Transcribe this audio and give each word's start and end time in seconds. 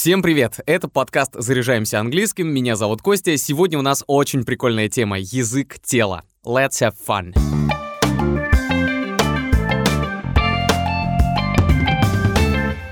Всем 0.00 0.22
привет! 0.22 0.60
Это 0.64 0.86
подкаст 0.86 1.32
«Заряжаемся 1.34 1.98
английским». 1.98 2.46
Меня 2.46 2.76
зовут 2.76 3.02
Костя. 3.02 3.36
Сегодня 3.36 3.80
у 3.80 3.82
нас 3.82 4.04
очень 4.06 4.44
прикольная 4.44 4.88
тема— 4.88 5.18
язык 5.18 5.80
тела. 5.80 6.22
Let's 6.46 6.80
have 6.80 6.94
fun! 7.04 7.34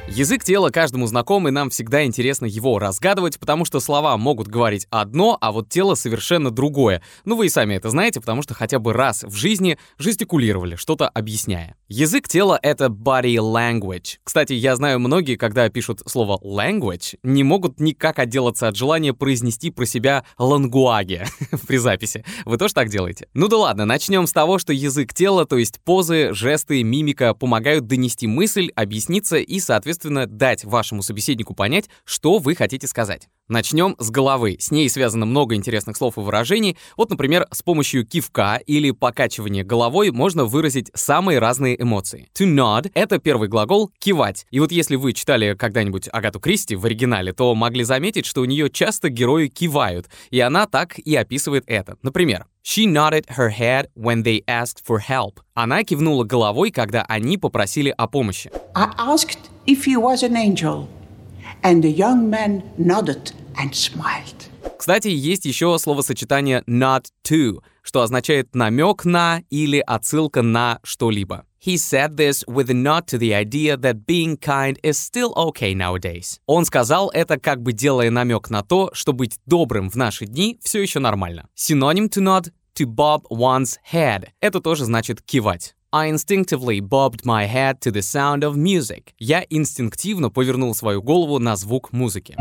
Язык 0.08 0.42
тела 0.42 0.70
каждому 0.70 1.06
знаком, 1.06 1.46
и 1.46 1.50
нам 1.50 1.68
всегда 1.68 2.04
интересно 2.04 2.46
его 2.46 2.78
разгадывать, 2.78 3.38
потому 3.38 3.66
что 3.66 3.80
слова 3.80 4.16
могут 4.16 4.48
говорить 4.48 4.86
одно, 4.88 5.36
а 5.42 5.52
вот 5.52 5.68
тело 5.68 5.94
совершенно 5.94 6.50
другое. 6.50 7.02
Ну 7.26 7.36
вы 7.36 7.46
и 7.46 7.50
сами 7.50 7.74
это 7.74 7.90
знаете, 7.90 8.20
потому 8.20 8.40
что 8.40 8.54
хотя 8.54 8.78
бы 8.78 8.94
раз 8.94 9.24
в 9.24 9.34
жизни 9.34 9.78
жестикулировали, 9.98 10.74
что-то 10.74 11.06
объясняя. 11.06 11.76
Язык 11.88 12.26
тела— 12.26 12.58
это 12.62 12.86
body 12.86 13.36
language. 13.36 14.16
Кстати, 14.24 14.54
я 14.54 14.74
знаю 14.74 14.98
многие, 14.98 15.36
когда 15.36 15.68
пишут 15.68 16.02
слово 16.04 16.36
language, 16.42 17.16
не 17.22 17.44
могут 17.44 17.78
никак 17.78 18.18
отделаться 18.18 18.66
от 18.66 18.74
желания 18.74 19.14
произнести 19.14 19.70
про 19.70 19.86
себя 19.86 20.24
лангуаге 20.36 21.26
при 21.68 21.76
записи. 21.76 22.24
Вы 22.44 22.58
тоже 22.58 22.74
так 22.74 22.88
делаете? 22.88 23.28
Ну 23.34 23.46
да 23.46 23.58
ладно, 23.58 23.84
начнем 23.84 24.26
с 24.26 24.32
того, 24.32 24.58
что 24.58 24.72
язык 24.72 25.14
тела, 25.14 25.46
то 25.46 25.58
есть 25.58 25.78
позы, 25.84 26.34
жесты, 26.34 26.82
мимика 26.82 27.34
помогают 27.34 27.86
донести 27.86 28.26
мысль, 28.26 28.70
объясниться 28.74 29.36
и, 29.36 29.60
соответственно, 29.60 30.26
дать 30.26 30.64
вашему 30.64 31.02
собеседнику 31.02 31.54
понять, 31.54 31.88
что 32.04 32.38
вы 32.38 32.56
хотите 32.56 32.88
сказать. 32.88 33.28
Начнем 33.48 33.94
с 34.00 34.10
головы. 34.10 34.56
С 34.58 34.72
ней 34.72 34.90
связано 34.90 35.24
много 35.24 35.54
интересных 35.54 35.96
слов 35.96 36.18
и 36.18 36.20
выражений. 36.20 36.76
Вот, 36.96 37.10
например, 37.10 37.46
с 37.52 37.62
помощью 37.62 38.04
кивка 38.04 38.56
или 38.56 38.90
покачивания 38.90 39.62
головой 39.62 40.10
можно 40.10 40.46
выразить 40.46 40.90
самые 40.94 41.38
разные 41.38 41.75
эмоции. 41.78 42.28
To 42.38 42.46
nod— 42.46 42.90
это 42.94 43.18
первый 43.18 43.48
глагол 43.48 43.90
«кивать». 43.98 44.46
И 44.50 44.60
вот 44.60 44.72
если 44.72 44.96
вы 44.96 45.12
читали 45.12 45.54
когда-нибудь 45.54 46.08
Агату 46.12 46.40
Кристи 46.40 46.76
в 46.76 46.84
оригинале, 46.84 47.32
то 47.32 47.54
могли 47.54 47.84
заметить, 47.84 48.26
что 48.26 48.40
у 48.40 48.44
нее 48.44 48.70
часто 48.70 49.08
герои 49.08 49.48
кивают, 49.48 50.08
и 50.30 50.40
она 50.40 50.66
так 50.66 50.98
и 50.98 51.14
описывает 51.14 51.64
это. 51.66 51.96
Например, 52.02 52.46
She 52.64 52.84
nodded 52.84 53.26
her 53.36 53.50
head 53.50 53.90
when 53.94 54.24
they 54.24 54.42
asked 54.48 54.82
for 54.84 54.98
help. 54.98 55.38
Она 55.54 55.84
кивнула 55.84 56.24
головой, 56.24 56.72
когда 56.72 57.04
они 57.08 57.38
попросили 57.38 57.94
о 57.96 58.08
помощи. 58.08 58.50
I 58.74 58.88
asked 58.98 59.38
if 59.66 59.84
he 59.84 59.96
was 59.96 60.24
an 60.24 60.36
angel, 60.36 60.88
and 61.62 61.80
the 61.80 61.92
young 61.92 62.28
man 62.28 62.64
nodded 62.76 63.32
and 63.56 63.72
smiled. 63.72 64.50
Кстати, 64.78 65.08
есть 65.08 65.44
еще 65.44 65.78
словосочетание 65.78 66.62
not 66.68 67.06
to, 67.26 67.62
что 67.82 68.02
означает 68.02 68.54
намек 68.54 69.04
на 69.04 69.42
или 69.50 69.82
отсылка 69.86 70.42
на 70.42 70.80
что-либо. 70.82 71.44
He 71.64 71.74
said 71.74 72.16
this 72.16 72.44
with 72.46 72.70
a 72.70 72.74
nod 72.74 73.06
to 73.06 73.18
the 73.18 73.34
idea 73.34 73.76
that 73.76 74.06
being 74.06 74.36
kind 74.36 74.78
is 74.82 74.98
still 74.98 75.32
okay 75.34 75.74
nowadays. 75.74 76.38
Он 76.46 76.64
сказал 76.64 77.10
это, 77.10 77.38
как 77.38 77.62
бы 77.62 77.72
делая 77.72 78.10
намек 78.10 78.50
на 78.50 78.62
то, 78.62 78.90
что 78.92 79.12
быть 79.12 79.38
добрым 79.46 79.90
в 79.90 79.96
наши 79.96 80.26
дни 80.26 80.60
все 80.62 80.80
еще 80.80 81.00
нормально. 81.00 81.48
Синоним 81.54 82.06
to 82.06 82.22
nod— 82.22 82.52
to 82.76 82.86
bob 82.86 83.22
one's 83.30 83.78
head. 83.92 84.28
Это 84.40 84.60
тоже 84.60 84.84
значит 84.84 85.22
кивать. 85.22 85.74
I 85.92 86.10
instinctively 86.10 86.80
bobbed 86.80 87.24
my 87.24 87.46
head 87.46 87.80
to 87.80 87.90
the 87.90 88.02
sound 88.02 88.42
of 88.42 88.54
music. 88.54 89.14
Я 89.18 89.44
инстинктивно 89.48 90.30
повернул 90.30 90.74
свою 90.74 91.02
голову 91.02 91.38
на 91.38 91.56
звук 91.56 91.92
музыки. 91.92 92.36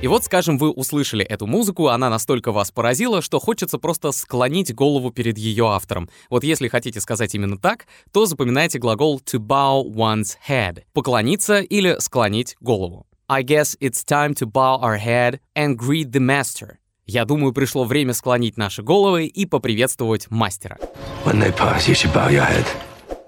И 0.00 0.06
вот, 0.06 0.24
скажем, 0.24 0.58
вы 0.58 0.70
услышали 0.70 1.24
эту 1.24 1.48
музыку, 1.48 1.88
она 1.88 2.08
настолько 2.08 2.52
вас 2.52 2.70
поразила, 2.70 3.20
что 3.20 3.40
хочется 3.40 3.78
просто 3.78 4.12
склонить 4.12 4.72
голову 4.72 5.10
перед 5.10 5.36
ее 5.38 5.66
автором. 5.70 6.08
Вот 6.30 6.44
если 6.44 6.68
хотите 6.68 7.00
сказать 7.00 7.34
именно 7.34 7.58
так, 7.58 7.86
то 8.12 8.24
запоминайте 8.24 8.78
глагол 8.78 9.20
to 9.20 9.40
bow 9.40 9.84
one's 9.84 10.36
head— 10.48 10.84
поклониться 10.92 11.58
или 11.58 11.96
склонить 11.98 12.56
голову. 12.60 13.06
I 13.28 13.42
guess 13.42 13.76
it's 13.80 14.04
time 14.06 14.34
to 14.34 14.46
bow 14.46 14.80
our 14.80 14.98
head 14.98 15.40
and 15.56 15.76
greet 15.76 16.12
the 16.12 16.20
master. 16.20 16.76
Я 17.04 17.24
думаю, 17.24 17.52
пришло 17.52 17.84
время 17.84 18.12
склонить 18.12 18.56
наши 18.56 18.82
головы 18.82 19.26
и 19.26 19.46
поприветствовать 19.46 20.30
мастера. 20.30 20.78
When 21.24 21.40
they 21.40 21.52
pass, 21.52 21.88
you 21.88 21.94
should 21.94 22.12
bow 22.14 22.30
your 22.30 22.46
head. 22.46 22.64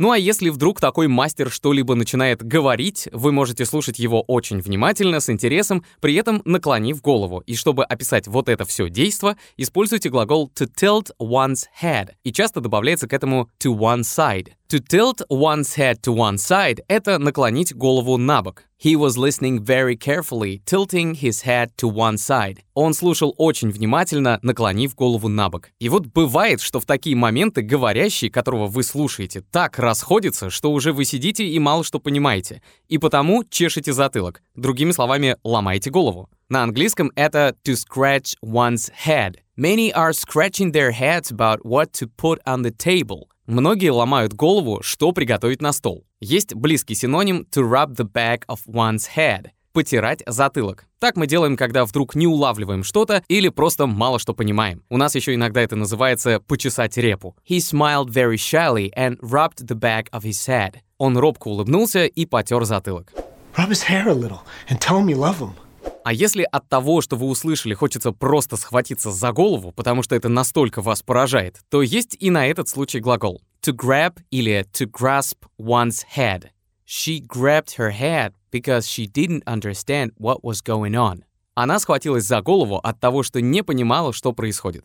Ну 0.01 0.13
а 0.13 0.19
если 0.19 0.49
вдруг 0.49 0.81
такой 0.81 1.09
мастер 1.09 1.51
что-либо 1.51 1.95
начинает 1.95 2.43
говорить, 2.43 3.07
вы 3.13 3.33
можете 3.33 3.67
слушать 3.67 3.99
его 3.99 4.23
очень 4.23 4.59
внимательно, 4.59 5.21
с 5.21 5.29
интересом, 5.29 5.85
при 6.01 6.15
этом 6.15 6.41
наклонив 6.47 7.03
голову. 7.03 7.41
И 7.41 7.55
чтобы 7.55 7.85
описать 7.85 8.27
вот 8.27 8.49
это 8.49 8.65
все 8.65 8.89
действо, 8.89 9.37
используйте 9.59 10.09
глагол 10.09 10.51
to 10.59 10.67
tilt 10.75 11.11
one's 11.21 11.67
head. 11.83 12.13
И 12.25 12.33
часто 12.33 12.63
добавляется 12.63 13.09
к 13.09 13.13
этому 13.13 13.51
to 13.63 13.77
one 13.77 14.01
side. 14.01 14.53
To 14.71 14.79
tilt 14.79 15.21
one's 15.29 15.75
head 15.75 16.01
to 16.03 16.13
one 16.13 16.37
side— 16.37 16.79
это 16.89 17.19
наклонить 17.19 17.75
голову 17.75 18.17
на 18.19 18.41
бок. 18.41 18.67
He 18.81 18.95
was 18.95 19.19
listening 19.19 19.59
very 19.59 19.97
carefully, 19.97 20.63
tilting 20.65 21.17
his 21.17 21.43
head 21.43 21.71
to 21.79 21.93
one 21.93 22.15
side. 22.15 22.59
Он 22.75 22.95
слушал 22.95 23.35
очень 23.37 23.73
внимательно, 23.73 24.39
наклонив 24.43 24.95
голову 24.95 25.27
на 25.27 25.51
бок. 25.51 25.71
И 25.81 25.89
вот 25.89 26.07
бывает, 26.07 26.61
что 26.61 26.79
в 26.79 26.87
такие 26.87 27.17
моменты 27.17 27.63
говорящий, 27.63 28.31
которого 28.31 28.69
вы 28.69 28.85
слушаете, 28.85 29.43
так 29.51 29.77
расходится, 29.81 30.51
что 30.51 30.71
уже 30.71 30.93
вы 30.93 31.05
сидите 31.05 31.45
и 31.45 31.59
мало 31.59 31.83
что 31.83 31.99
понимаете. 31.99 32.63
И 32.87 32.99
потому 32.99 33.43
чешете 33.43 33.93
затылок. 33.93 34.41
Другими 34.55 34.93
словами, 34.93 35.37
ломаете 35.43 35.91
голову. 35.91 36.31
На 36.49 36.63
английском 36.63 37.11
это 37.17 37.57
to 37.65 37.75
scratch 37.75 38.37
one's 38.41 38.89
head. 39.05 39.39
Many 39.57 39.93
are 39.93 40.13
scratching 40.13 40.71
their 40.71 40.93
heads 40.93 41.33
about 41.33 41.65
what 41.65 41.93
to 41.95 42.07
put 42.07 42.39
on 42.47 42.63
the 42.63 42.71
table. 42.71 43.27
Многие 43.51 43.91
ломают 43.91 44.33
голову, 44.33 44.79
что 44.81 45.11
приготовить 45.11 45.61
на 45.61 45.73
стол. 45.73 46.05
Есть 46.21 46.55
близкий 46.55 46.95
синоним 46.95 47.49
to 47.51 47.69
rub 47.69 47.97
the 47.97 48.09
back 48.09 48.43
of 48.47 48.61
one's 48.69 49.09
head— 49.17 49.49
потирать 49.73 50.23
затылок. 50.25 50.87
Так 51.01 51.17
мы 51.17 51.27
делаем, 51.27 51.57
когда 51.57 51.85
вдруг 51.85 52.15
не 52.15 52.29
улавливаем 52.29 52.85
что-то 52.85 53.25
или 53.27 53.49
просто 53.49 53.89
мало 53.89 54.21
что 54.21 54.35
понимаем. 54.35 54.85
У 54.89 54.97
нас 54.97 55.17
еще 55.17 55.35
иногда 55.35 55.63
это 55.63 55.75
называется 55.75 56.39
«почесать 56.39 56.97
репу». 56.97 57.35
He 57.45 57.57
smiled 57.57 58.11
very 58.11 58.37
shyly 58.37 58.93
and 58.97 59.19
rubbed 59.19 59.67
the 59.67 59.77
back 59.77 60.09
of 60.13 60.23
his 60.23 60.47
head. 60.47 60.77
Он 60.99 61.19
робко 61.19 61.49
улыбнулся 61.49 62.07
и 62.07 62.27
потер 62.27 62.65
затылок. 62.65 63.13
Rub 63.57 63.71
his 63.71 63.83
hair 63.83 64.07
a 64.07 64.15
little 64.15 64.43
and 64.69 64.79
tell 64.79 65.01
him 65.01 65.09
you 65.09 65.17
love 65.17 65.41
him. 65.41 65.55
А 66.03 66.13
если 66.15 66.47
от 66.51 66.69
того, 66.69 67.03
что 67.03 67.17
вы 67.17 67.27
услышали, 67.27 67.75
хочется 67.75 68.13
просто 68.13 68.57
схватиться 68.57 69.11
за 69.11 69.33
голову, 69.33 69.73
потому 69.73 70.03
что 70.03 70.17
это 70.17 70.29
настолько 70.29 70.81
вас 70.81 71.03
поражает, 71.03 71.61
то 71.69 71.83
есть 71.83 72.17
и 72.19 72.31
на 72.31 72.47
этот 72.47 72.69
случай 72.69 73.01
глагол 73.01 73.43
to 73.63 73.75
grab 73.75 74.15
или 74.31 74.67
to 74.73 74.87
grasp 74.91 75.37
one's 75.59 76.05
head. 76.17 76.51
She 76.87 77.21
grabbed 77.21 77.77
her 77.77 77.91
head 77.91 78.33
because 78.51 78.89
she 78.89 79.07
didn't 79.07 79.45
understand 79.47 80.13
what 80.19 80.43
was 80.43 80.63
going 80.63 80.95
on. 80.95 81.23
Она 81.55 81.79
схватилась 81.79 82.25
за 82.25 82.41
голову 82.41 82.77
от 82.79 82.99
того, 82.99 83.23
что 83.23 83.43
не 83.43 83.63
понимала, 83.63 84.15
что 84.15 84.33
происходит. 84.33 84.83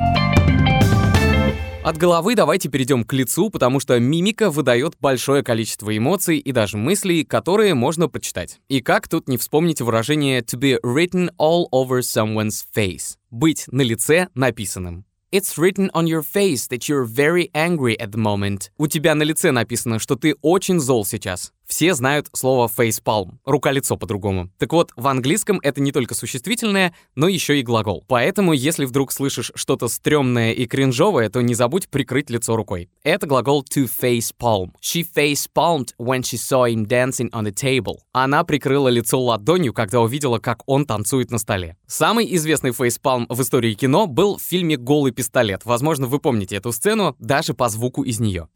От 1.86 1.98
головы 1.98 2.34
давайте 2.34 2.68
перейдем 2.68 3.04
к 3.04 3.14
лицу, 3.14 3.52
потому 3.52 3.80
что 3.80 4.00
мимика 4.00 4.50
выдает 4.50 4.96
большое 5.00 5.44
количество 5.44 5.96
эмоций 5.96 6.40
и 6.40 6.52
даже 6.52 6.78
мыслей, 6.78 7.24
которые 7.24 7.76
можно 7.76 8.10
прочитать. 8.10 8.60
И 8.70 8.82
как 8.82 9.08
тут 9.08 9.30
не 9.30 9.38
вспомнить 9.38 9.82
выражение 9.82 10.42
to 10.42 10.60
be 10.60 10.80
written 10.82 11.30
all 11.38 11.66
over 11.72 12.00
someone's 12.00 12.64
face— 12.76 13.18
быть 13.30 13.66
на 13.68 13.82
лице 13.82 14.30
написанным. 14.34 15.06
It's 15.32 15.60
written 15.60 15.92
on 15.92 16.08
your 16.08 16.24
face 16.24 16.68
that 16.70 16.90
you're 16.90 17.06
very 17.06 17.52
angry 17.54 17.96
at 17.98 18.10
the 18.10 18.18
moment. 18.18 18.72
У 18.80 18.88
тебя 18.88 19.14
на 19.14 19.22
лице 19.22 19.52
написано, 19.52 20.00
что 20.00 20.16
ты 20.16 20.34
очень 20.42 20.80
зол 20.80 21.06
сейчас. 21.06 21.52
Все 21.68 21.94
знают 21.94 22.28
слово 22.34 22.70
facepalm, 22.76 23.38
рука-лицо 23.46 23.98
по-другому. 23.98 24.50
Так 24.58 24.74
вот, 24.74 24.92
в 24.96 25.08
английском 25.08 25.60
это 25.64 25.82
не 25.82 25.92
только 25.92 26.16
существительное, 26.16 26.94
но 27.16 27.28
еще 27.28 27.60
и 27.60 27.64
глагол. 27.64 28.04
Поэтому, 28.08 28.54
если 28.54 28.86
вдруг 28.86 29.12
слышишь 29.12 29.52
что-то 29.56 29.88
стрёмное 29.88 30.52
и 30.52 30.66
кринжовое, 30.66 31.30
то 31.30 31.42
не 31.42 31.56
забудь 31.56 31.90
прикрыть 31.90 32.30
лицо 32.30 32.56
рукой. 32.56 32.90
Это 33.04 33.28
глагол 33.28 33.64
to 33.64 33.90
facepalm. 33.90 34.72
She 34.82 35.06
facepalmed 35.16 35.90
when 35.98 36.22
she 36.22 36.38
saw 36.38 36.68
him 36.68 36.86
dancing 36.86 37.30
on 37.32 37.46
the 37.46 37.54
table. 37.54 37.96
Она 38.12 38.44
прикрыла 38.44 38.90
лицо 38.90 39.20
ладонью, 39.20 39.74
когда 39.74 40.02
увидела, 40.02 40.40
как 40.40 40.62
он 40.66 40.86
танцует 40.86 41.32
на 41.32 41.38
столе. 41.38 41.78
Самый 41.88 42.34
известный 42.36 42.72
фейспалм 42.72 43.26
в 43.30 43.42
истории 43.42 43.74
кино 43.74 44.08
был 44.08 44.38
в 44.38 44.42
фильме 44.42 44.78
«Голый 44.78 45.12
пистолет». 45.12 45.62
Возможно, 45.66 46.08
вы 46.08 46.20
помните 46.20 46.56
эту 46.56 46.72
сцену 46.72 47.16
даже 47.20 47.54
по 47.54 47.70
звуку 47.70 48.04
из 48.04 48.20
нее. 48.20 48.48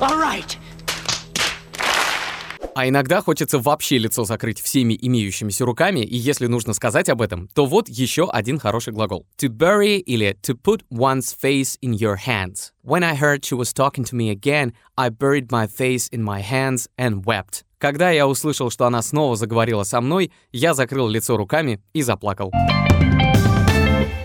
All 0.00 0.18
right. 0.18 0.58
А 2.74 2.86
иногда 2.86 3.22
хочется 3.22 3.58
вообще 3.58 3.96
лицо 3.96 4.24
закрыть 4.24 4.60
всеми 4.60 4.98
имеющимися 5.00 5.64
руками, 5.64 6.00
и 6.00 6.14
если 6.14 6.46
нужно 6.46 6.74
сказать 6.74 7.08
об 7.08 7.22
этом, 7.22 7.48
то 7.54 7.64
вот 7.64 7.88
еще 7.88 8.28
один 8.30 8.58
хороший 8.58 8.92
глагол. 8.92 9.26
To 9.38 9.48
bury 9.48 9.96
или 9.96 10.36
to 10.42 10.54
put 10.54 10.82
one's 10.90 11.34
face 11.34 11.78
in 11.80 11.94
your 11.94 12.16
hands. 12.26 12.72
When 12.84 13.02
I 13.02 13.16
heard 13.16 13.46
she 13.46 13.56
was 13.56 13.72
talking 13.72 14.04
to 14.04 14.14
me 14.14 14.30
again, 14.30 14.74
I 14.94 15.08
buried 15.08 15.50
my 15.50 15.66
face 15.66 16.10
in 16.12 16.22
my 16.22 16.42
hands 16.42 16.88
and 16.98 17.24
wept. 17.24 17.64
Когда 17.78 18.10
я 18.10 18.28
услышал, 18.28 18.68
что 18.68 18.84
она 18.84 19.00
снова 19.00 19.36
заговорила 19.36 19.84
со 19.84 20.02
мной, 20.02 20.30
я 20.52 20.74
закрыл 20.74 21.08
лицо 21.08 21.38
руками 21.38 21.80
и 21.94 22.02
заплакал. 22.02 22.52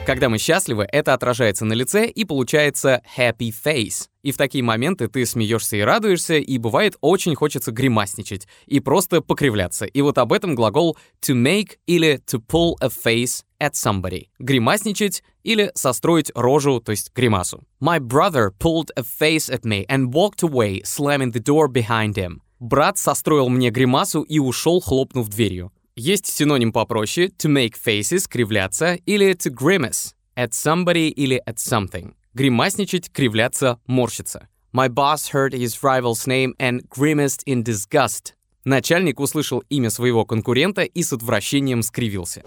Когда 0.06 0.30
мы 0.30 0.40
счастливы, 0.40 0.88
это 0.92 1.14
отражается 1.14 1.64
на 1.64 1.74
лице 1.74 2.08
и 2.08 2.26
получается 2.26 3.02
happy 3.18 3.54
face. 3.64 4.08
И 4.24 4.32
в 4.32 4.38
такие 4.38 4.64
моменты 4.64 5.08
ты 5.08 5.26
смеешься 5.26 5.78
и 5.78 5.82
радуешься, 5.82 6.36
и 6.36 6.58
бывает 6.58 6.96
очень 7.02 7.36
хочется 7.36 7.72
гримасничать 7.72 8.48
и 8.66 8.80
просто 8.80 9.22
покривляться. 9.22 9.86
И 9.86 10.02
вот 10.02 10.18
об 10.18 10.34
этом 10.34 10.56
глагол 10.56 10.98
to 11.22 11.36
make 11.36 11.78
или 11.86 12.20
to 12.26 12.42
pull 12.46 12.76
a 12.82 12.88
face 12.88 13.44
at 13.62 13.74
somebody. 13.74 14.26
Гримасничать 14.40 15.24
или 15.44 15.72
состроить 15.76 16.32
рожу, 16.34 16.80
то 16.82 16.92
есть 16.92 17.12
гримасу. 17.16 17.64
My 17.80 18.00
brother 18.00 18.52
pulled 18.60 18.90
a 18.96 19.04
face 19.04 19.50
at 19.50 19.64
me 19.64 19.86
and 19.88 20.12
walked 20.12 20.42
away, 20.42 20.82
slamming 20.84 21.32
the 21.32 21.44
door 21.44 21.68
behind 21.72 22.16
him. 22.16 22.42
Брат 22.60 22.98
состроил 22.98 23.50
мне 23.50 23.70
гримасу 23.70 24.24
и 24.24 24.40
ушел, 24.40 24.82
хлопнув 24.82 25.30
дверью. 25.30 25.72
Есть 25.98 26.28
синоним 26.28 26.72
попроще 26.72 27.28
to 27.38 27.50
make 27.50 27.74
faces, 27.76 28.26
кривляться, 28.30 28.94
или 29.06 29.34
to 29.34 29.52
grimace, 29.54 30.14
at 30.38 30.52
somebody 30.52 31.10
или 31.10 31.42
at 31.46 31.58
something. 31.58 32.14
Гримасничать, 32.34 33.12
кривляться, 33.12 33.78
морщиться. 33.88 34.48
My 34.72 34.88
boss 34.88 35.34
heard 35.34 35.52
his 35.54 35.84
rival's 35.84 36.26
name 36.26 36.54
and 36.60 36.88
grimaced 36.90 37.44
in 37.46 37.62
disgust. 37.62 38.36
Начальник 38.64 39.20
услышал 39.20 39.64
имя 39.70 39.90
своего 39.90 40.24
конкурента 40.24 40.84
и 40.84 41.04
с 41.04 41.12
отвращением 41.12 41.82
скривился. 41.82 42.44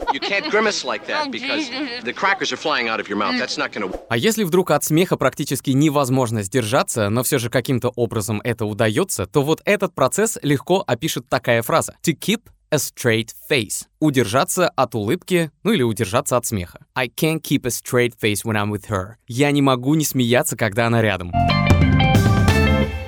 А 4.08 4.17
если 4.17 4.44
вдруг 4.44 4.70
от 4.70 4.85
смеха 4.85 5.17
практически 5.19 5.70
невозможно 5.70 6.43
сдержаться, 6.43 7.11
но 7.11 7.25
все 7.25 7.38
же 7.38 7.50
каким-то 7.50 7.91
образом 7.91 8.41
это 8.43 8.64
удается, 8.64 9.26
то 9.26 9.43
вот 9.43 9.61
этот 9.67 9.94
процесс 9.94 10.38
легко 10.43 10.82
опишет 10.87 11.29
такая 11.29 11.61
фраза. 11.61 11.94
To 12.06 12.17
keep 12.17 12.43
a 12.75 12.79
straight 12.79 13.31
face. 13.49 13.87
Удержаться 14.00 14.69
от 14.69 14.94
улыбки, 14.94 15.50
ну 15.62 15.73
или 15.73 15.82
удержаться 15.82 16.37
от 16.37 16.44
смеха. 16.44 16.85
I 16.94 17.06
can't 17.09 17.41
keep 17.41 17.65
a 17.65 17.71
straight 17.71 18.15
face 18.21 18.44
when 18.44 18.56
I'm 18.56 18.71
with 18.71 18.88
her. 18.88 19.15
Я 19.29 19.53
не 19.53 19.62
могу 19.62 19.94
не 19.94 20.05
смеяться, 20.05 20.56
когда 20.56 20.88
она 20.88 21.00
рядом. 21.00 21.32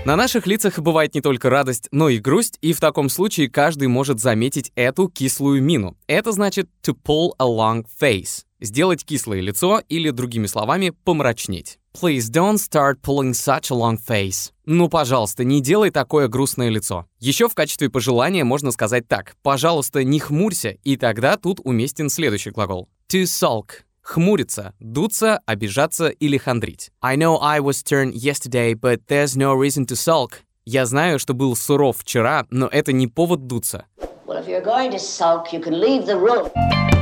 На 0.06 0.14
наших 0.14 0.46
лицах 0.46 0.78
бывает 0.78 1.16
не 1.16 1.20
только 1.20 1.50
радость, 1.50 1.88
но 1.90 2.08
и 2.08 2.18
грусть, 2.18 2.58
и 2.62 2.72
в 2.72 2.78
таком 2.78 3.08
случае 3.08 3.50
каждый 3.50 3.88
может 3.88 4.20
заметить 4.20 4.70
эту 4.76 5.08
кислую 5.08 5.60
мину. 5.60 5.96
Это 6.06 6.30
значит 6.30 6.68
to 6.84 6.94
pull 6.94 7.32
a 7.40 7.44
long 7.44 7.84
face. 8.00 8.44
Сделать 8.60 9.04
кислое 9.04 9.40
лицо 9.40 9.82
или, 9.88 10.10
другими 10.10 10.46
словами, 10.46 10.90
помрачнеть. 10.90 11.80
Please 11.92 12.30
don't 12.30 12.58
start 12.58 13.00
pulling 13.02 13.32
such 13.32 13.72
a 13.72 13.74
long 13.74 13.98
face. 13.98 14.52
Ну, 14.64 14.88
пожалуйста, 14.88 15.42
не 15.42 15.60
делай 15.60 15.90
такое 15.90 16.28
грустное 16.28 16.68
лицо. 16.68 17.06
Еще 17.18 17.48
в 17.48 17.56
качестве 17.56 17.90
пожелания 17.90 18.44
можно 18.44 18.70
сказать 18.70 19.08
так. 19.08 19.34
Пожалуйста, 19.42 20.04
не 20.04 20.20
хмурься, 20.20 20.76
и 20.84 20.96
тогда 20.96 21.36
тут 21.36 21.58
уместен 21.64 22.10
следующий 22.10 22.50
глагол. 22.50 22.88
To 23.08 23.24
sulk. 23.24 23.85
Хмуриться, 24.06 24.72
дуться, 24.78 25.40
обижаться 25.46 26.06
или 26.06 26.38
хандрить. 26.38 26.92
I 27.02 27.16
know 27.16 27.40
I 27.42 27.58
was 27.58 27.78
stern 27.78 28.12
yesterday, 28.12 28.72
but 28.72 29.00
there's 29.08 29.36
no 29.36 29.52
reason 29.52 29.84
to 29.86 29.96
sulk. 29.96 30.42
Я 30.64 30.86
знаю, 30.86 31.18
что 31.18 31.34
был 31.34 31.56
суров 31.56 31.98
вчера, 31.98 32.46
но 32.50 32.68
это 32.68 32.92
не 32.92 33.08
повод 33.08 33.48
дуться. 33.48 33.86
Well, 34.24 34.38
if 34.38 34.46
you're 34.46 34.64
going 34.64 34.92
to 34.92 34.98
sulk, 35.00 35.52
you 35.52 35.60
can 35.60 35.80
leave 35.80 36.06
the 36.06 36.16
room. 36.16 36.95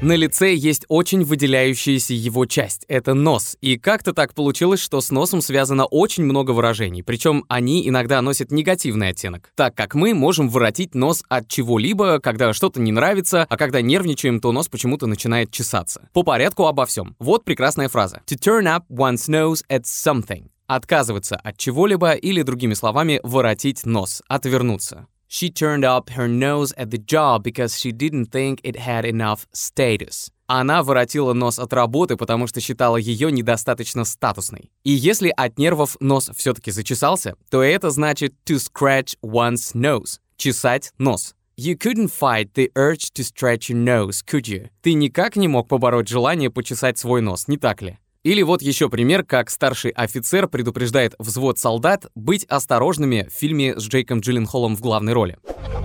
На 0.00 0.12
лице 0.14 0.54
есть 0.54 0.84
очень 0.86 1.24
выделяющаяся 1.24 2.14
его 2.14 2.46
часть— 2.46 2.84
это 2.88 3.14
нос. 3.14 3.56
И 3.60 3.76
как-то 3.76 4.12
так 4.12 4.32
получилось, 4.32 4.78
что 4.78 5.00
с 5.00 5.10
носом 5.10 5.40
связано 5.40 5.86
очень 5.86 6.22
много 6.22 6.52
выражений, 6.52 7.02
причем 7.02 7.44
они 7.48 7.88
иногда 7.88 8.22
носят 8.22 8.52
негативный 8.52 9.08
оттенок, 9.08 9.50
так 9.56 9.74
как 9.74 9.96
мы 9.96 10.14
можем 10.14 10.50
воротить 10.50 10.94
нос 10.94 11.24
от 11.28 11.48
чего-либо, 11.48 12.20
когда 12.20 12.52
что-то 12.52 12.80
не 12.80 12.92
нравится, 12.92 13.44
а 13.50 13.56
когда 13.56 13.80
нервничаем, 13.80 14.38
то 14.40 14.52
нос 14.52 14.68
почему-то 14.68 15.08
начинает 15.08 15.50
чесаться. 15.50 16.08
По 16.12 16.22
порядку 16.22 16.66
обо 16.66 16.86
всем. 16.86 17.16
Вот 17.18 17.44
прекрасная 17.44 17.88
фраза. 17.88 18.22
To 18.28 18.38
turn 18.38 18.66
up 18.66 18.84
one's 18.88 19.28
nose 19.28 19.64
at 19.68 19.82
something. 19.82 20.44
Отказываться 20.68 21.34
от 21.34 21.56
чего-либо 21.56 22.12
или, 22.12 22.42
другими 22.42 22.74
словами, 22.74 23.18
воротить 23.24 23.84
нос, 23.84 24.22
отвернуться. 24.28 25.08
She 25.28 25.50
turned 25.50 25.84
up 25.84 26.10
her 26.10 26.26
nose 26.26 26.72
at 26.78 26.90
the 26.90 26.98
job 26.98 27.42
because 27.42 27.78
she 27.78 27.92
didn't 27.92 28.32
think 28.32 28.60
it 28.64 28.76
had 28.76 29.04
enough 29.04 29.46
status. 29.52 30.30
Она 30.46 30.82
воротила 30.82 31.34
нос 31.34 31.58
от 31.58 31.74
работы, 31.74 32.16
потому 32.16 32.46
что 32.46 32.60
считала 32.60 32.96
ее 32.96 33.30
недостаточно 33.30 34.04
статусной. 34.04 34.70
И 34.84 34.90
если 34.90 35.28
от 35.36 35.58
нервов 35.58 35.98
нос 36.00 36.30
все-таки 36.34 36.70
зачесался, 36.70 37.36
то 37.50 37.62
это 37.62 37.90
значит 37.90 38.32
to 38.46 38.56
scratch 38.56 39.16
one's 39.22 39.74
nose— 39.74 40.18
чесать 40.38 40.92
нос. 40.96 41.34
You 41.58 41.76
couldn't 41.76 42.10
fight 42.10 42.54
the 42.54 42.70
urge 42.74 43.12
to 43.14 43.22
stretch 43.22 43.68
your 43.68 43.76
nose, 43.76 44.22
could 44.24 44.46
you? 44.46 44.70
Ты 44.80 44.94
никак 44.94 45.36
не 45.36 45.48
мог 45.48 45.68
побороть 45.68 46.08
желание 46.08 46.50
почесать 46.50 46.96
свой 46.96 47.20
нос, 47.20 47.48
не 47.48 47.58
так 47.58 47.82
ли? 47.82 47.98
Или 48.24 48.42
вот 48.42 48.62
еще 48.62 48.88
пример, 48.88 49.24
как 49.24 49.48
старший 49.48 49.92
офицер 49.92 50.48
предупреждает 50.48 51.14
взвод 51.18 51.58
солдат 51.58 52.06
быть 52.16 52.44
осторожными 52.46 53.28
в 53.30 53.32
фильме 53.32 53.78
с 53.78 53.84
Джейком 53.84 54.20
Джилленхолом 54.20 54.76
в 54.76 54.80
главной 54.80 55.12
роли. 55.12 55.38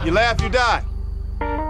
You 0.03 0.11
laugh, 0.11 0.37
you 0.39 0.51
die. 0.51 0.83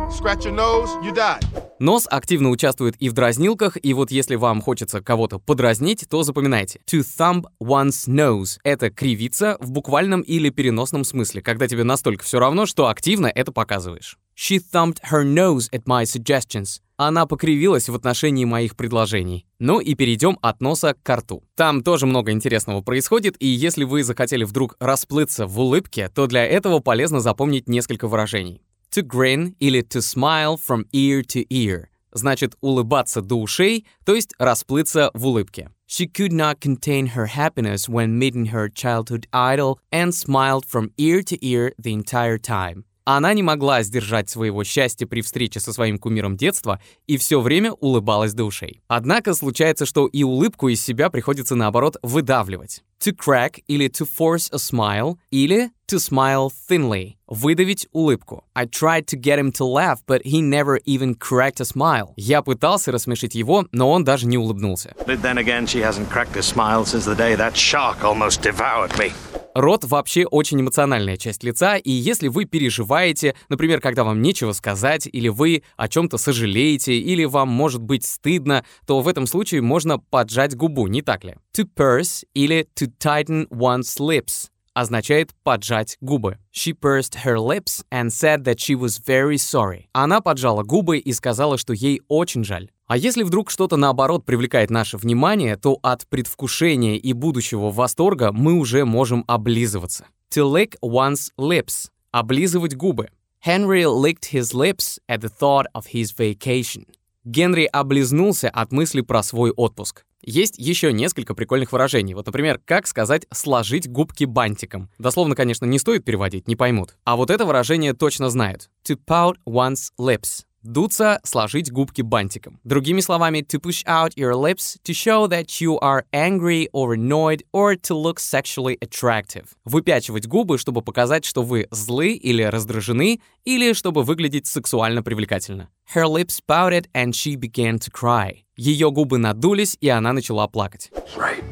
Scratch 0.09 0.45
your 0.45 0.55
nose, 0.55 0.89
you 1.03 1.13
die. 1.13 1.39
Нос 1.79 2.07
активно 2.09 2.49
участвует 2.49 2.95
и 2.99 3.09
в 3.09 3.13
дразнилках, 3.13 3.77
и 3.81 3.93
вот 3.93 4.09
если 4.09 4.35
вам 4.35 4.61
хочется 4.61 5.01
кого-то 5.01 5.37
подразнить, 5.39 6.05
то 6.09 6.23
запоминайте. 6.23 6.79
To 6.89 7.01
thumb 7.01 7.43
one's 7.61 8.07
nose— 8.07 8.57
это 8.63 8.89
кривиться 8.89 9.57
в 9.59 9.71
буквальном 9.71 10.21
или 10.21 10.49
переносном 10.49 11.03
смысле, 11.03 11.41
когда 11.41 11.67
тебе 11.67 11.83
настолько 11.83 12.23
все 12.23 12.39
равно, 12.39 12.65
что 12.65 12.87
активно 12.87 13.27
это 13.27 13.51
показываешь. 13.51 14.17
She 14.37 14.61
thumped 14.73 14.99
her 15.11 15.23
nose 15.25 15.69
at 15.73 15.83
my 15.85 16.03
suggestions. 16.03 16.79
Она 17.07 17.25
покривилась 17.25 17.89
в 17.89 17.95
отношении 17.95 18.45
моих 18.45 18.75
предложений. 18.75 19.45
Ну 19.59 19.79
и 19.79 19.93
перейдем 19.93 20.37
от 20.41 20.61
носа 20.61 20.95
к 21.03 21.15
рту. 21.15 21.43
Там 21.55 21.83
тоже 21.83 22.05
много 22.05 22.31
интересного 22.31 22.81
происходит, 22.81 23.35
и 23.39 23.47
если 23.47 23.83
вы 23.83 24.03
захотели 24.03 24.43
вдруг 24.45 24.75
расплыться 24.79 25.45
в 25.45 25.59
улыбке, 25.59 26.09
то 26.09 26.27
для 26.27 26.45
этого 26.45 26.79
полезно 26.79 27.19
запомнить 27.19 27.67
несколько 27.67 28.07
выражений. 28.07 28.61
To 28.95 29.01
grin 29.01 29.55
или 29.59 29.81
to 29.81 29.99
smile 29.99 30.57
from 30.57 30.85
ear 30.93 31.21
to 31.21 31.45
ear 31.49 31.87
значит 32.13 32.55
улыбаться 32.61 33.21
до 33.21 33.35
ушей, 33.35 33.85
то 34.05 34.15
есть 34.15 34.33
расплыться 34.37 35.11
в 35.13 35.27
улыбке. 35.27 35.69
She 35.87 36.07
could 36.07 36.31
not 36.31 36.59
contain 36.59 37.11
her 37.15 37.27
happiness 37.27 37.89
when 37.89 38.17
meeting 38.17 38.47
her 38.47 38.69
childhood 38.69 39.27
idol 39.33 39.79
and 39.91 40.13
smiled 40.13 40.65
from 40.65 40.91
ear 40.97 41.21
to 41.21 41.37
ear 41.41 41.73
the 41.77 41.93
entire 41.93 42.37
time. 42.37 42.85
Она 43.05 43.33
не 43.33 43.43
могла 43.43 43.83
сдержать 43.83 44.29
своего 44.29 44.63
счастья 44.63 45.05
при 45.05 45.21
встрече 45.21 45.59
со 45.59 45.73
своим 45.73 45.97
кумиром 45.97 46.37
детства 46.37 46.81
и 47.05 47.17
все 47.17 47.41
время 47.41 47.73
улыбалась 47.73 48.33
до 48.33 48.45
ушей. 48.45 48.81
Однако 48.87 49.33
случается, 49.33 49.85
что 49.85 50.07
и 50.07 50.23
улыбку 50.23 50.69
из 50.69 50.81
себя 50.81 51.09
приходится 51.09 51.55
наоборот 51.55 51.97
выдавливать. 52.01 52.83
To 53.03 53.11
crack 53.11 53.61
или 53.67 53.89
to 53.89 54.05
force 54.05 54.49
a 54.53 54.57
smile 54.57 55.17
или 55.29 55.71
to 55.89 55.99
smile 55.99 56.49
thinly— 56.69 57.15
выдавить 57.27 57.85
улыбку. 57.91 58.45
I 58.53 58.65
tried 58.65 59.07
to 59.07 59.19
get 59.19 59.37
him 59.37 59.51
to 59.57 59.65
laugh, 59.65 59.99
but 60.07 60.21
he 60.23 60.41
never 60.41 60.79
even 60.85 61.13
cracked 61.15 61.59
a 61.59 61.65
smile. 61.65 62.13
Я 62.15 62.41
пытался 62.41 62.93
рассмешить 62.93 63.35
его, 63.35 63.67
но 63.73 63.91
он 63.91 64.05
даже 64.05 64.25
не 64.25 64.37
улыбнулся. 64.37 64.95
But 65.05 65.21
then 65.21 65.37
again, 65.37 65.65
she 65.65 65.81
hasn't 65.81 66.09
cracked 66.09 66.37
a 66.37 66.41
smile 66.41 66.85
since 66.85 67.03
the 67.03 67.17
day 67.17 67.35
that 67.35 67.57
shark 67.57 68.05
almost 68.05 68.41
devoured 68.41 68.97
me. 68.97 69.11
Рот 69.53 69.83
вообще 69.83 70.25
очень 70.25 70.59
эмоциональная 70.61 71.15
часть 71.15 71.43
лица, 71.43 71.77
и 71.77 71.91
если 71.91 72.27
вы 72.27 72.45
переживаете, 72.45 73.35
например, 73.49 73.81
когда 73.81 74.03
вам 74.03 74.21
нечего 74.21 74.51
сказать, 74.51 75.07
или 75.11 75.27
вы 75.27 75.61
о 75.77 75.87
чем-то 75.87 76.17
сожалеете, 76.17 76.97
или 76.97 77.25
вам 77.25 77.49
может 77.49 77.81
быть 77.81 78.03
стыдно, 78.03 78.65
то 78.87 79.01
в 79.01 79.07
этом 79.07 79.27
случае 79.27 79.61
можно 79.61 79.99
поджать 79.99 80.55
губу, 80.55 80.87
не 80.87 81.03
так 81.03 81.23
ли? 81.23 81.35
To 81.55 81.65
purse 81.65 82.23
или 82.33 82.67
to 82.75 82.87
tighten 82.97 83.47
one's 83.51 83.99
lips 83.99 84.49
означает 84.73 85.35
поджать 85.43 85.97
губы. 86.01 86.39
She 86.51 86.73
pursed 86.73 87.23
her 87.23 87.37
lips 87.37 87.83
and 87.91 88.11
said 88.11 88.43
that 88.45 88.59
she 88.59 88.73
was 88.73 88.97
very 88.97 89.37
sorry. 89.37 89.87
Она 89.93 90.19
поджала 90.19 90.63
губы 90.63 90.97
и 90.97 91.13
сказала, 91.13 91.59
что 91.59 91.73
ей 91.73 92.01
очень 92.07 92.43
жаль. 92.43 92.71
А 92.87 92.97
если 92.97 93.21
вдруг 93.21 93.51
что-то 93.51 93.77
наоборот 93.77 94.25
привлекает 94.25 94.71
наше 94.71 94.97
внимание, 94.97 95.55
то 95.55 95.77
от 95.83 96.07
предвкушения 96.07 96.95
и 96.95 97.13
будущего 97.13 97.69
восторга 97.69 98.31
мы 98.31 98.53
уже 98.53 98.83
можем 98.83 99.23
облизываться. 99.27 100.07
To 100.31 100.51
lick 100.51 100.75
one's 100.81 101.29
lips— 101.37 101.89
облизывать 102.11 102.75
губы. 102.75 103.09
Henry 103.45 103.83
licked 103.83 104.31
his 104.31 104.55
lips 104.55 104.97
at 105.07 105.21
the 105.21 105.29
thought 105.29 105.67
of 105.75 105.85
his 105.93 106.11
vacation. 106.17 106.87
Генри 107.23 107.65
облизнулся 107.65 108.49
от 108.49 108.71
мысли 108.71 109.01
про 109.01 109.21
свой 109.21 109.51
отпуск. 109.51 110.03
Есть 110.25 110.57
еще 110.57 110.93
несколько 110.93 111.35
прикольных 111.35 111.73
выражений. 111.73 112.13
Вот, 112.13 112.25
например, 112.25 112.59
как 112.65 112.87
сказать 112.87 113.27
«сложить 113.31 113.89
губки 113.89 114.23
бантиком». 114.23 114.89
Дословно, 114.97 115.35
конечно, 115.35 115.65
не 115.65 115.79
стоит 115.79 116.05
переводить, 116.05 116.47
не 116.47 116.55
поймут. 116.55 116.95
А 117.03 117.17
вот 117.17 117.29
это 117.29 117.45
выражение 117.45 117.93
точно 117.93 118.29
знают. 118.29 118.69
To 118.87 118.97
pout 119.05 119.35
one's 119.45 119.91
lips 119.99 120.45
Дуться— 120.63 121.19
сложить 121.23 121.71
губки 121.71 122.01
бантиком. 122.01 122.59
Другими 122.63 123.01
словами, 123.01 123.39
to 123.41 123.59
push 123.59 123.83
out 123.85 124.13
your 124.15 124.33
lips 124.33 124.77
to 124.85 124.93
show 124.93 125.27
that 125.27 125.59
you 125.59 125.77
are 125.79 126.05
angry 126.13 126.69
or 126.71 126.93
annoyed 126.93 127.43
or 127.51 127.75
to 127.75 127.93
look 127.93 128.19
sexually 128.19 128.77
attractive. 128.79 129.47
Выпячивать 129.65 130.25
губы, 130.25 130.57
чтобы 130.57 130.81
показать, 130.81 131.25
что 131.25 131.43
вы 131.43 131.67
злы 131.69 132.13
или 132.13 132.43
раздражены, 132.43 133.19
или 133.43 133.73
чтобы 133.73 134.03
выглядеть 134.03 134.47
сексуально 134.47 135.03
привлекательно. 135.03 135.67
Her 135.93 136.07
lips 136.07 136.39
pouted 136.47 136.87
and 136.93 137.11
she 137.11 137.35
began 137.35 137.77
to 137.79 137.91
cry. 137.91 138.43
Ее 138.55 138.89
губы 138.89 139.17
надулись, 139.17 139.77
и 139.81 139.89
она 139.89 140.13
начала 140.13 140.47
плакать. 140.47 140.91
Right. 141.17 141.43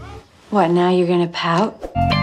What, 0.52 0.72
now 0.72 0.90
you're 0.90 1.08
gonna 1.08 1.28
pout? 1.28 2.21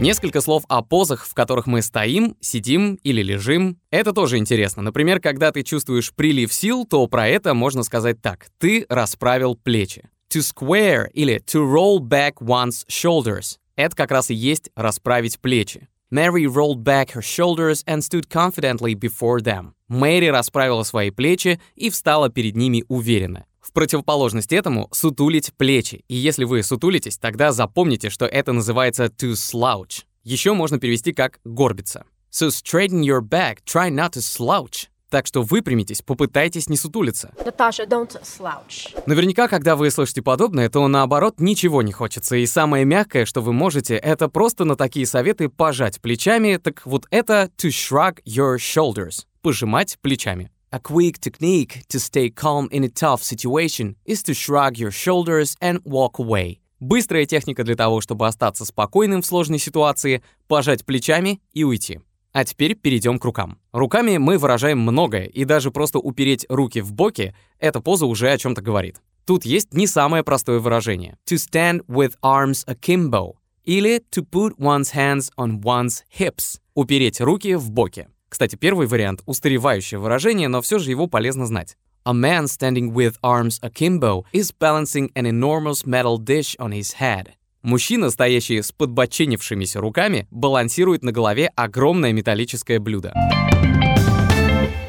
Несколько 0.00 0.40
слов 0.40 0.64
о 0.68 0.80
позах, 0.80 1.26
в 1.26 1.34
которых 1.34 1.66
мы 1.66 1.82
стоим, 1.82 2.34
сидим 2.40 2.94
или 3.02 3.22
лежим. 3.22 3.78
Это 3.90 4.14
тоже 4.14 4.38
интересно. 4.38 4.80
Например, 4.80 5.20
когда 5.20 5.52
ты 5.52 5.62
чувствуешь 5.62 6.14
прилив 6.14 6.50
сил, 6.54 6.86
то 6.86 7.06
про 7.06 7.28
это 7.28 7.52
можно 7.52 7.82
сказать 7.82 8.22
так. 8.22 8.46
Ты 8.58 8.86
расправил 8.88 9.56
плечи. 9.56 10.08
To 10.32 10.40
square 10.40 11.10
или 11.12 11.42
to 11.44 11.70
roll 11.70 11.98
back 11.98 12.36
one's 12.40 12.86
shoulders. 12.88 13.58
Это 13.76 13.94
как 13.94 14.10
раз 14.10 14.30
и 14.30 14.34
есть 14.34 14.70
расправить 14.74 15.38
плечи. 15.38 15.88
Mary 16.10 16.46
rolled 16.46 16.82
back 16.82 17.10
her 17.10 17.20
shoulders 17.20 17.84
and 17.86 17.98
stood 17.98 18.26
confidently 18.30 18.94
before 18.94 19.40
them. 19.40 19.72
Мэри 19.88 20.28
расправила 20.28 20.82
свои 20.82 21.10
плечи 21.10 21.60
и 21.76 21.90
встала 21.90 22.30
перед 22.30 22.56
ними 22.56 22.84
уверенно. 22.88 23.44
В 23.60 23.72
противоположность 23.72 24.52
этому 24.52 24.88
сутулить 24.92 25.52
плечи. 25.54 26.04
И 26.08 26.14
если 26.16 26.44
вы 26.44 26.62
сутулитесь, 26.62 27.18
тогда 27.18 27.52
запомните, 27.52 28.10
что 28.10 28.26
это 28.26 28.52
называется 28.52 29.04
to 29.06 29.32
slouch. 29.32 30.04
Еще 30.24 30.54
можно 30.54 30.78
перевести 30.78 31.12
как 31.12 31.40
горбиться. 31.44 32.04
So 32.32 32.48
straighten 32.48 33.02
your 33.02 33.20
back, 33.20 33.58
try 33.66 33.90
not 33.90 34.12
to 34.12 34.20
slouch. 34.20 34.86
Так 35.10 35.26
что 35.26 35.42
выпрямитесь, 35.42 36.02
попытайтесь 36.02 36.68
не 36.68 36.76
сутулиться. 36.76 37.32
Natasha, 37.44 37.86
don't 37.86 38.16
slouch. 38.22 38.96
Наверняка, 39.06 39.48
когда 39.48 39.74
вы 39.74 39.90
слышите 39.90 40.22
подобное, 40.22 40.68
то 40.68 40.86
наоборот 40.86 41.40
ничего 41.40 41.82
не 41.82 41.90
хочется. 41.90 42.36
И 42.36 42.46
самое 42.46 42.84
мягкое, 42.84 43.24
что 43.24 43.40
вы 43.40 43.52
можете, 43.52 43.96
это 43.96 44.28
просто 44.28 44.64
на 44.64 44.76
такие 44.76 45.06
советы 45.06 45.48
пожать 45.48 46.00
плечами. 46.00 46.58
Так 46.62 46.86
вот 46.86 47.06
это 47.10 47.50
to 47.58 47.70
shrug 47.70 48.18
your 48.24 48.56
shoulders. 48.56 49.26
Пожимать 49.42 49.98
плечами. 50.00 50.52
A 50.72 50.78
quick 50.78 51.18
technique 51.18 51.82
to 51.88 51.98
stay 51.98 52.30
calm 52.30 52.68
in 52.70 52.84
a 52.84 52.88
tough 52.88 53.24
situation 53.24 53.96
is 54.06 54.22
to 54.22 54.32
shrug 54.32 54.78
your 54.78 54.92
shoulders 54.92 55.56
and 55.60 55.80
walk 55.84 56.20
away. 56.20 56.60
Быстрая 56.78 57.26
техника 57.26 57.64
для 57.64 57.74
того, 57.74 58.00
чтобы 58.00 58.28
остаться 58.28 58.64
спокойным 58.64 59.22
в 59.22 59.26
сложной 59.26 59.58
ситуации, 59.58 60.22
пожать 60.46 60.84
плечами 60.84 61.40
и 61.52 61.64
уйти. 61.64 61.98
А 62.32 62.44
теперь 62.44 62.76
перейдем 62.76 63.18
к 63.18 63.24
рукам. 63.24 63.58
Руками 63.72 64.18
мы 64.18 64.38
выражаем 64.38 64.78
многое, 64.78 65.24
и 65.24 65.44
даже 65.44 65.72
просто 65.72 65.98
упереть 65.98 66.46
руки 66.48 66.80
в 66.80 66.92
боки— 66.92 67.34
эта 67.58 67.80
поза 67.80 68.06
уже 68.06 68.30
о 68.30 68.38
чем-то 68.38 68.62
говорит. 68.62 69.02
Тут 69.24 69.44
есть 69.44 69.74
не 69.74 69.88
самое 69.88 70.22
простое 70.22 70.60
выражение. 70.60 71.16
To 71.28 71.36
stand 71.36 71.84
with 71.88 72.14
arms 72.22 72.64
akimbo 72.66 73.32
или 73.64 74.04
to 74.12 74.24
put 74.24 74.56
one's 74.56 74.94
hands 74.94 75.30
on 75.36 75.60
one's 75.62 76.04
hips— 76.16 76.60
упереть 76.74 77.20
руки 77.20 77.56
в 77.56 77.72
боки. 77.72 78.06
Кстати, 78.30 78.56
первый 78.56 78.86
вариант— 78.86 79.22
устаревающее 79.26 79.98
выражение, 79.98 80.48
но 80.48 80.62
все 80.62 80.78
же 80.78 80.90
его 80.90 81.08
полезно 81.08 81.46
знать. 81.46 81.76
A 82.04 82.14
man 82.14 82.44
standing 82.44 82.94
with 82.94 83.16
arms 83.22 83.60
akimbo 83.60 84.24
is 84.32 84.52
balancing 84.58 85.10
an 85.14 85.26
enormous 85.26 85.84
metal 85.84 86.16
dish 86.16 86.56
on 86.58 86.70
his 86.70 86.94
head. 86.98 87.26
Мужчина, 87.62 88.08
стоящий 88.08 88.62
с 88.62 88.72
подбоченившимися 88.72 89.80
руками, 89.80 90.26
балансирует 90.30 91.02
на 91.02 91.12
голове 91.12 91.50
огромное 91.56 92.12
металлическое 92.12 92.80
блюдо. 92.80 93.12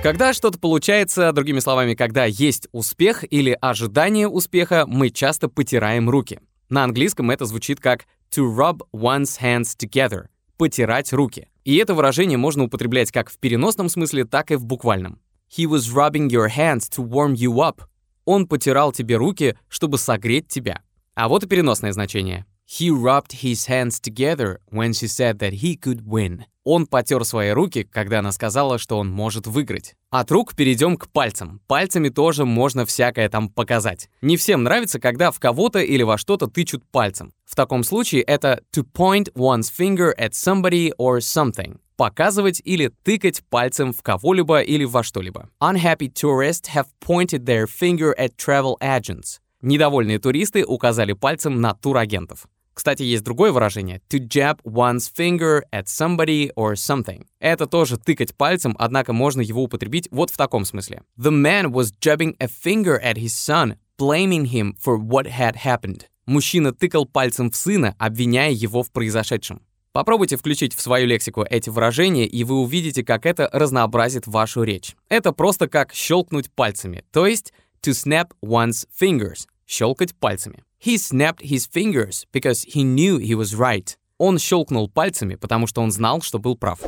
Когда 0.04 0.34
что-то 0.34 0.58
получается, 0.58 1.34
другими 1.34 1.60
словами, 1.60 1.96
когда 1.96 2.26
есть 2.26 2.68
успех 2.72 3.26
или 3.30 3.58
ожидание 3.60 4.28
успеха, 4.28 4.86
мы 4.88 5.10
часто 5.10 5.50
потираем 5.50 6.10
руки. 6.10 6.40
На 6.70 6.84
английском 6.86 7.30
это 7.30 7.46
звучит 7.46 7.80
как 7.80 8.06
to 8.34 8.56
rub 8.56 8.80
one's 8.96 9.42
hands 9.42 9.76
together— 9.78 10.28
потирать 10.58 11.12
руки. 11.12 11.50
И 11.64 11.76
это 11.78 11.94
выражение 11.94 12.38
можно 12.38 12.64
употреблять 12.64 13.12
как 13.12 13.30
в 13.30 13.38
переносном 13.38 13.90
смысле, 13.90 14.26
так 14.26 14.52
и 14.52 14.56
в 14.56 14.66
буквальном. 14.66 15.20
He 15.56 15.66
was 15.66 15.94
rubbing 15.94 16.30
your 16.30 16.50
hands 16.50 16.90
to 16.96 17.08
warm 17.08 17.34
you 17.34 17.56
up. 17.56 17.82
Он 18.26 18.48
потирал 18.48 18.92
тебе 18.92 19.18
руки, 19.18 19.58
чтобы 19.68 19.98
согреть 19.98 20.48
тебя. 20.48 20.82
А 21.14 21.28
вот 21.28 21.44
и 21.44 21.48
переносное 21.48 21.92
значение. 21.92 22.46
He 22.68 22.90
rubbed 22.90 23.42
his 23.44 23.68
hands 23.68 24.00
together 24.00 24.60
when 24.72 24.92
she 24.92 25.08
said 25.08 25.40
that 25.40 25.54
he 25.62 25.76
could 25.76 26.06
win. 26.06 26.46
Он 26.64 26.86
потер 26.86 27.26
свои 27.26 27.50
руки, 27.50 27.84
когда 27.84 28.20
она 28.20 28.32
сказала, 28.32 28.78
что 28.78 29.00
он 29.00 29.10
может 29.10 29.48
выиграть. 29.48 29.96
От 30.12 30.32
рук 30.32 30.56
перейдем 30.56 30.96
к 30.96 31.10
пальцам. 31.10 31.60
Пальцами 31.66 32.10
тоже 32.10 32.46
можно 32.46 32.86
всякое 32.86 33.30
там 33.30 33.50
показать. 33.50 34.10
Не 34.22 34.38
всем 34.38 34.64
нравится, 34.64 35.00
когда 35.00 35.32
в 35.32 35.40
кого-то 35.40 35.80
или 35.80 36.04
во 36.04 36.20
что-то 36.20 36.46
тычут 36.48 36.84
пальцем. 36.92 37.34
В 37.46 37.56
таком 37.56 37.84
случае 37.84 38.22
это 38.22 38.62
to 38.76 38.86
point 38.94 39.34
one's 39.34 39.72
finger 39.76 40.16
at 40.18 40.34
somebody 40.34 40.92
or 41.00 41.18
something. 41.18 41.80
Показывать 41.96 42.62
или 42.64 42.92
тыкать 43.04 43.42
пальцем 43.50 43.92
в 43.92 44.04
кого-либо 44.04 44.62
или 44.62 44.86
во 44.86 45.04
что-либо. 45.04 45.50
Unhappy 45.60 46.12
tourists 46.14 46.70
have 46.76 46.88
pointed 47.00 47.46
their 47.46 47.66
finger 47.66 48.14
at 48.18 48.36
travel 48.38 48.76
agents. 48.82 49.40
Недовольные 49.62 50.20
туристы 50.20 50.64
указали 50.64 51.14
пальцем 51.14 51.60
на 51.60 51.74
турагентов. 51.74 52.46
Кстати, 52.82 53.04
есть 53.04 53.24
другое 53.24 53.52
выражение 53.52 54.02
to 54.10 54.18
jab 54.18 54.60
one's 54.64 55.08
finger 55.16 55.62
at 55.72 55.86
somebody 55.86 56.52
or 56.56 56.74
something. 56.74 57.28
Это 57.40 57.68
тоже 57.68 58.00
тыкать 58.00 58.34
пальцем, 58.34 58.76
однако 58.80 59.14
можно 59.14 59.42
его 59.42 59.62
употребить 59.62 60.08
вот 60.10 60.32
в 60.32 60.36
таком 60.36 60.66
смысле. 60.66 61.04
The 61.16 61.30
man 61.30 61.74
was 61.74 61.94
jabbing 62.02 62.36
a 62.40 62.48
finger 62.48 63.00
at 63.00 63.18
his 63.18 63.36
son, 63.36 63.76
blaming 64.00 64.46
him 64.46 64.74
for 64.84 64.98
what 64.98 65.28
had 65.28 65.58
happened. 65.64 66.06
Мужчина 66.26 66.74
тыкал 66.74 67.06
пальцем 67.06 67.52
в 67.52 67.56
сына, 67.56 67.96
обвиняя 68.00 68.50
его 68.50 68.82
в 68.82 68.92
произошедшем. 68.92 69.62
Попробуйте 69.92 70.36
включить 70.36 70.74
в 70.74 70.82
свою 70.82 71.06
лексику 71.06 71.46
эти 71.48 71.70
выражения, 71.70 72.26
и 72.26 72.44
вы 72.44 72.62
увидите, 72.62 73.04
как 73.04 73.28
это 73.28 73.48
разнообразит 73.54 74.26
вашу 74.26 74.64
речь. 74.64 74.96
Это 75.08 75.34
просто 75.34 75.68
как 75.68 75.94
щелкнуть 75.94 76.50
пальцами, 76.52 77.04
то 77.12 77.28
есть 77.28 77.54
to 77.84 77.92
snap 77.92 78.32
one's 78.44 78.88
fingers, 79.00 79.46
щелкать 79.68 80.16
пальцами. 80.16 80.64
He 80.84 80.98
snapped 80.98 81.44
his 81.44 81.68
fingers 81.68 82.26
because 82.34 82.64
he 82.64 82.84
knew 82.84 83.20
he 83.20 83.36
was 83.36 83.56
right. 83.56 83.96
Он 84.18 84.40
щелкнул 84.40 84.90
пальцами, 84.90 85.36
потому 85.36 85.68
что 85.68 85.80
он 85.82 85.92
знал, 85.92 86.24
что 86.24 86.40
был 86.40 86.58
прав. 86.58 86.80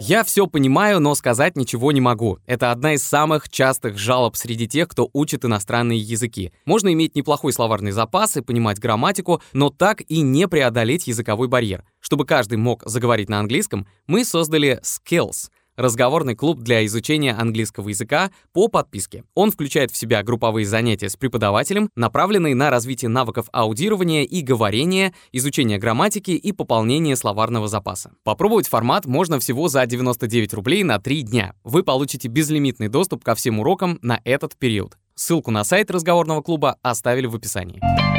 Я 0.00 0.24
все 0.24 0.46
понимаю, 0.48 1.00
но 1.00 1.14
сказать 1.14 1.56
ничего 1.56 1.92
не 1.92 2.00
могу. 2.00 2.38
Это 2.46 2.72
одна 2.72 2.94
из 2.94 3.04
самых 3.04 3.48
частых 3.48 3.96
жалоб 3.96 4.34
среди 4.34 4.66
тех, 4.66 4.88
кто 4.88 5.08
учит 5.12 5.44
иностранные 5.44 6.00
языки. 6.00 6.52
Можно 6.64 6.92
иметь 6.92 7.14
неплохой 7.14 7.52
словарный 7.52 7.92
запас 7.92 8.36
и 8.36 8.40
понимать 8.40 8.80
грамматику, 8.80 9.40
но 9.52 9.70
так 9.70 10.02
и 10.08 10.20
не 10.20 10.48
преодолеть 10.48 11.06
языковой 11.06 11.46
барьер. 11.46 11.84
Чтобы 12.00 12.26
каждый 12.26 12.58
мог 12.58 12.82
заговорить 12.86 13.28
на 13.28 13.38
английском, 13.38 13.86
мы 14.08 14.24
создали 14.24 14.80
Skills— 14.82 15.50
разговорный 15.78 16.34
клуб 16.34 16.58
для 16.58 16.84
изучения 16.84 17.32
английского 17.32 17.88
языка 17.88 18.30
по 18.52 18.68
подписке. 18.68 19.24
Он 19.34 19.50
включает 19.50 19.90
в 19.90 19.96
себя 19.96 20.22
групповые 20.22 20.66
занятия 20.66 21.08
с 21.08 21.16
преподавателем, 21.16 21.88
направленные 21.94 22.54
на 22.54 22.68
развитие 22.68 23.08
навыков 23.08 23.46
аудирования 23.52 24.26
и 24.26 24.42
говорения, 24.42 25.14
изучение 25.32 25.78
грамматики 25.78 26.32
и 26.32 26.52
пополнение 26.52 27.16
словарного 27.16 27.68
запаса. 27.68 28.10
Попробовать 28.24 28.68
формат 28.68 29.06
можно 29.06 29.38
всего 29.38 29.68
за 29.68 29.86
99 29.86 30.52
рублей 30.52 30.82
на 30.82 30.98
3 30.98 31.22
дня. 31.22 31.54
Вы 31.62 31.84
получите 31.84 32.28
безлимитный 32.28 32.88
доступ 32.88 33.24
ко 33.24 33.34
всем 33.34 33.60
урокам 33.60 33.98
на 34.02 34.20
этот 34.24 34.56
период. 34.56 34.98
Ссылку 35.14 35.50
на 35.50 35.64
сайт 35.64 35.90
разговорного 35.90 36.42
клуба 36.42 36.76
оставили 36.82 37.26
в 37.26 37.36
описании. 37.36 38.17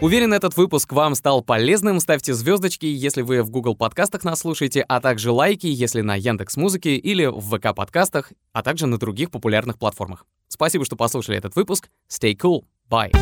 Уверен, 0.00 0.32
этот 0.32 0.56
выпуск 0.56 0.92
вам 0.92 1.16
стал 1.16 1.42
полезным. 1.42 1.98
Ставьте 1.98 2.32
звездочки, 2.32 2.86
если 2.86 3.22
вы 3.22 3.42
в 3.42 3.50
Google 3.50 3.74
подкастах 3.74 4.22
нас 4.22 4.38
слушаете, 4.38 4.82
а 4.82 5.00
также 5.00 5.32
лайки, 5.32 5.66
если 5.66 6.02
на 6.02 6.14
Яндекс 6.14 6.56
Музыке 6.56 6.94
или 6.94 7.26
в 7.26 7.40
ВК 7.40 7.74
подкастах, 7.74 8.30
а 8.52 8.62
также 8.62 8.86
на 8.86 8.98
других 8.98 9.32
популярных 9.32 9.76
платформах. 9.76 10.24
Спасибо, 10.46 10.84
что 10.84 10.94
послушали 10.94 11.36
этот 11.36 11.56
выпуск. 11.56 11.88
Stay 12.08 12.36
cool. 12.36 12.62
Bye. 12.88 13.12